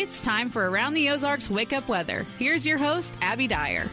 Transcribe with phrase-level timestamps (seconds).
[0.00, 2.24] It's time for Around the Ozarks Wake Up Weather.
[2.38, 3.86] Here's your host, Abby Dyer.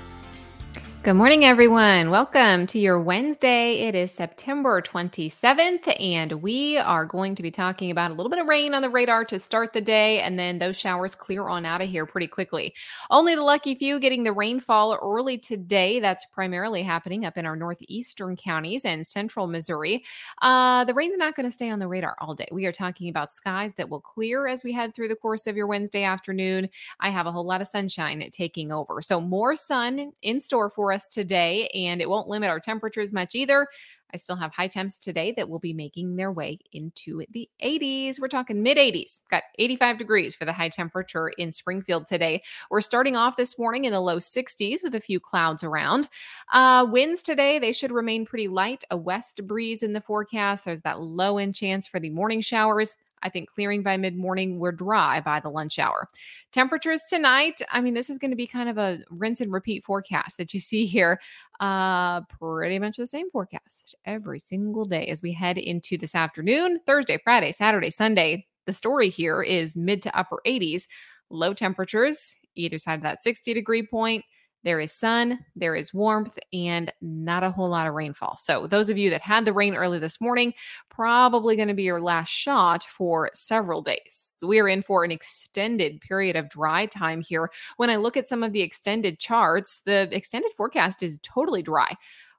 [1.04, 2.10] Good morning, everyone.
[2.10, 3.88] Welcome to your Wednesday.
[3.88, 8.40] It is September 27th, and we are going to be talking about a little bit
[8.40, 11.66] of rain on the radar to start the day, and then those showers clear on
[11.66, 12.74] out of here pretty quickly.
[13.10, 16.02] Only the lucky few getting the rainfall early today.
[16.02, 20.04] That's primarily happening up in our northeastern counties and central Missouri.
[20.42, 22.48] Uh, the rain's not going to stay on the radar all day.
[22.52, 25.56] We are talking about skies that will clear as we head through the course of
[25.56, 26.68] your Wednesday afternoon.
[27.00, 29.02] I have a whole lot of sunshine taking over.
[29.02, 33.14] So, more sun in store for us us today, and it won't limit our temperatures
[33.14, 33.68] much either.
[34.14, 38.22] I still have high temps today that will be making their way into the 80s.
[38.22, 39.20] We're talking mid 80s.
[39.30, 42.42] Got 85 degrees for the high temperature in Springfield today.
[42.72, 46.08] We're starting off this morning in the low 60s with a few clouds around.
[46.54, 48.86] Uh, winds today, they should remain pretty light.
[48.92, 50.64] A west breeze in the forecast.
[50.64, 52.96] There's that low end chance for the morning showers.
[53.24, 54.60] I think clearing by mid morning.
[54.60, 56.08] We're dry by the lunch hour.
[56.52, 57.62] Temperatures tonight.
[57.72, 60.54] I mean, this is going to be kind of a rinse and repeat forecast that
[60.54, 61.20] you see here.
[61.60, 66.80] Uh, pretty much the same forecast every single day as we head into this afternoon,
[66.86, 68.46] Thursday, Friday, Saturday, Sunday.
[68.66, 70.88] The story here is mid to upper 80s,
[71.30, 74.24] low temperatures, either side of that 60 degree point.
[74.64, 78.38] There is sun, there is warmth, and not a whole lot of rainfall.
[78.38, 80.54] So, those of you that had the rain early this morning,
[80.90, 84.44] probably going to be your last shot for several days.
[84.46, 87.50] We are in for an extended period of dry time here.
[87.78, 91.96] When I look at some of the extended charts, the extended forecast is totally dry.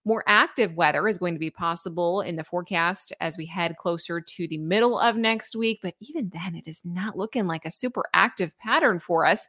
[0.09, 4.23] More active weather is going to be possible in the forecast as we head closer
[4.23, 5.81] to the middle of next week.
[5.83, 9.47] But even then, it is not looking like a super active pattern for us.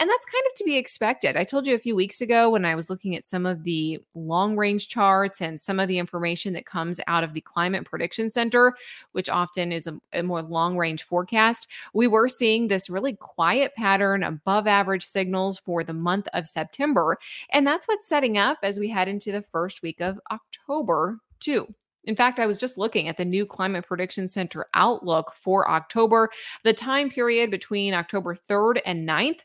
[0.00, 1.36] And that's kind of to be expected.
[1.36, 4.00] I told you a few weeks ago when I was looking at some of the
[4.16, 8.30] long range charts and some of the information that comes out of the Climate Prediction
[8.30, 8.74] Center,
[9.12, 13.76] which often is a, a more long range forecast, we were seeing this really quiet
[13.76, 17.16] pattern, above average signals for the month of September.
[17.50, 21.66] And that's what's setting up as we head into the first week of October, too.
[22.04, 26.30] In fact, I was just looking at the new Climate Prediction Center outlook for October,
[26.64, 29.40] the time period between October 3rd and 9th.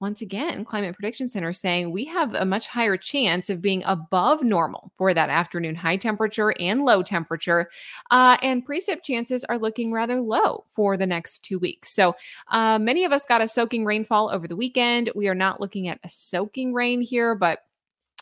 [0.00, 4.42] Once again, Climate Prediction Center saying we have a much higher chance of being above
[4.42, 7.70] normal for that afternoon high temperature and low temperature.
[8.10, 11.94] Uh, and precip chances are looking rather low for the next two weeks.
[11.94, 12.14] So
[12.50, 15.10] uh, many of us got a soaking rainfall over the weekend.
[15.14, 17.60] We are not looking at a soaking rain here, but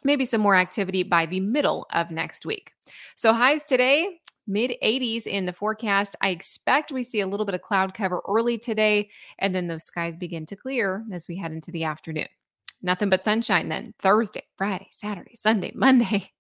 [0.05, 2.73] maybe some more activity by the middle of next week.
[3.15, 6.17] So, highs today, mid 80s in the forecast.
[6.21, 9.85] I expect we see a little bit of cloud cover early today, and then those
[9.85, 12.29] skies begin to clear as we head into the afternoon.
[12.83, 16.31] Nothing but sunshine then Thursday, Friday, Saturday, Sunday, Monday.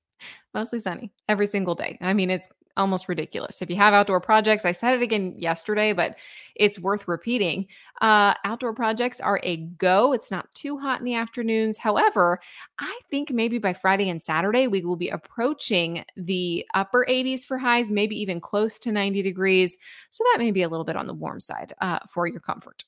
[0.54, 1.98] Mostly sunny every single day.
[2.00, 3.62] I mean, it's almost ridiculous.
[3.62, 6.16] If you have outdoor projects, I said it again yesterday, but
[6.54, 7.66] it's worth repeating.
[8.00, 10.12] Uh, outdoor projects are a go.
[10.12, 11.78] It's not too hot in the afternoons.
[11.78, 12.40] However,
[12.78, 17.58] I think maybe by Friday and Saturday, we will be approaching the upper 80s for
[17.58, 19.76] highs, maybe even close to 90 degrees.
[20.10, 22.84] So that may be a little bit on the warm side uh, for your comfort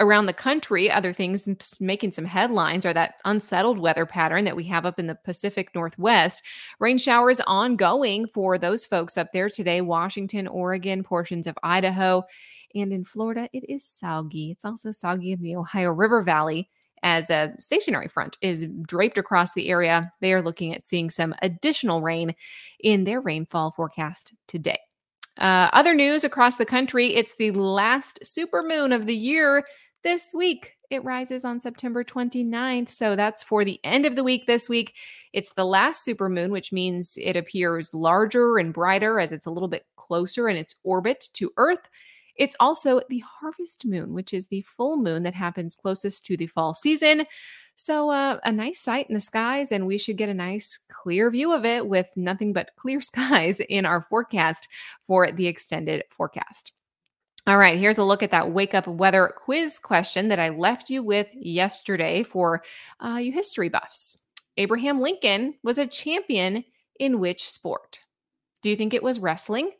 [0.00, 1.48] around the country, other things
[1.80, 5.74] making some headlines are that unsettled weather pattern that we have up in the Pacific
[5.74, 6.42] Northwest.
[6.78, 12.22] Rain showers ongoing for those folks up there today Washington, Oregon, portions of Idaho.
[12.74, 14.50] And in Florida, it is soggy.
[14.50, 16.68] It's also soggy in the Ohio River Valley
[17.02, 20.12] as a stationary front is draped across the area.
[20.20, 22.34] They are looking at seeing some additional rain
[22.80, 24.78] in their rainfall forecast today.
[25.38, 29.62] Uh, other news across the country it's the last super moon of the year
[30.06, 30.76] this week.
[30.88, 32.90] It rises on September 29th.
[32.90, 34.94] So that's for the end of the week this week.
[35.32, 39.68] It's the last supermoon, which means it appears larger and brighter as it's a little
[39.68, 41.88] bit closer in its orbit to Earth.
[42.36, 46.46] It's also the harvest moon, which is the full moon that happens closest to the
[46.46, 47.26] fall season.
[47.74, 51.32] So, uh, a nice sight in the skies, and we should get a nice clear
[51.32, 54.68] view of it with nothing but clear skies in our forecast
[55.08, 56.72] for the extended forecast.
[57.48, 60.90] All right, here's a look at that wake up weather quiz question that I left
[60.90, 62.64] you with yesterday for
[62.98, 64.18] uh, you history buffs.
[64.56, 66.64] Abraham Lincoln was a champion
[66.98, 68.00] in which sport?
[68.62, 69.70] Do you think it was wrestling?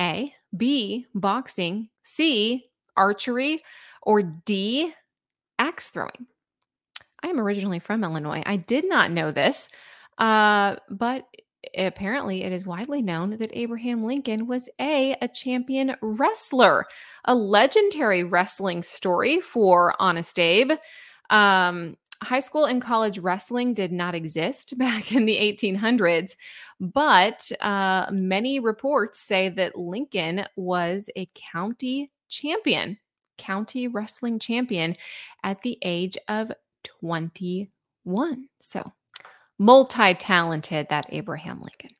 [0.00, 2.64] A, B, boxing, C,
[2.96, 3.62] archery,
[4.00, 4.94] or D,
[5.58, 6.26] axe throwing?
[7.22, 8.42] I am originally from Illinois.
[8.46, 9.68] I did not know this,
[10.16, 11.26] uh, but
[11.76, 16.86] apparently it is widely known that Abraham Lincoln was a a champion wrestler,
[17.24, 20.72] a legendary wrestling story for Honest Abe.
[21.30, 26.36] Um, high school and college wrestling did not exist back in the 1800s,
[26.80, 32.98] but uh, many reports say that Lincoln was a county champion
[33.38, 34.96] county wrestling champion
[35.42, 36.52] at the age of
[36.84, 38.48] 21.
[38.60, 38.92] So,
[39.58, 41.90] multi talented, that Abraham Lincoln.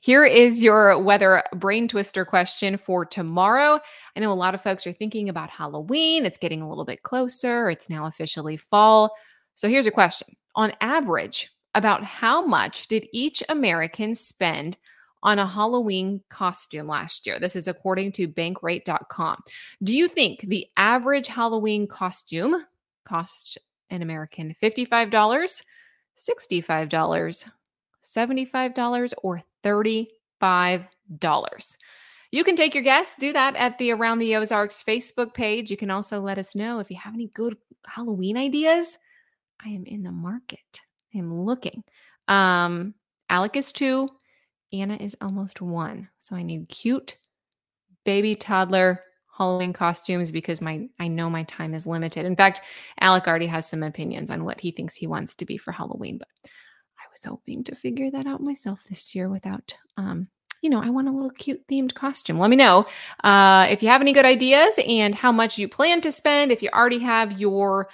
[0.00, 3.80] Here is your weather brain twister question for tomorrow.
[4.16, 6.24] I know a lot of folks are thinking about Halloween.
[6.24, 7.68] It's getting a little bit closer.
[7.70, 9.14] It's now officially fall.
[9.54, 14.76] So here's your question On average, about how much did each American spend
[15.22, 17.38] on a Halloween costume last year?
[17.38, 19.42] This is according to bankrate.com.
[19.82, 22.64] Do you think the average Halloween costume
[23.04, 23.58] cost
[23.90, 25.62] an American $55,
[26.18, 27.50] $65,
[28.04, 30.86] $75, or $35.
[32.30, 35.70] You can take your guess, do that at the Around the Ozarks Facebook page.
[35.70, 37.56] You can also let us know if you have any good
[37.86, 38.98] Halloween ideas.
[39.64, 40.82] I am in the market.
[41.14, 41.82] I am looking.
[42.28, 42.94] Um,
[43.30, 44.08] Alec is two,
[44.72, 46.08] Anna is almost one.
[46.20, 47.16] So I need cute
[48.04, 49.02] baby toddler
[49.38, 52.26] Halloween costumes because my I know my time is limited.
[52.26, 52.60] In fact,
[53.00, 56.18] Alec already has some opinions on what he thinks he wants to be for Halloween,
[56.18, 60.28] but I was hoping to figure that out myself this year without um,
[60.60, 62.36] you know, I want a little cute themed costume.
[62.36, 62.86] Let me know
[63.22, 66.62] uh, if you have any good ideas and how much you plan to spend, if
[66.62, 67.88] you already have your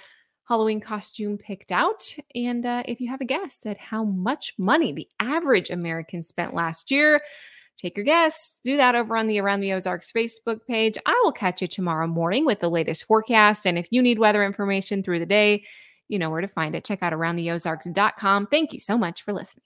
[0.47, 4.93] Halloween costume picked out, and uh, if you have a guess at how much money
[4.93, 7.21] the average American spent last year.
[7.77, 8.59] Take your guess.
[8.63, 10.97] Do that over on the Around the Ozarks Facebook page.
[11.05, 13.65] I will catch you tomorrow morning with the latest forecast.
[13.65, 15.65] And if you need weather information through the day,
[16.07, 16.85] you know where to find it.
[16.85, 18.47] Check out aroundtheozarks.com.
[18.47, 19.64] Thank you so much for listening.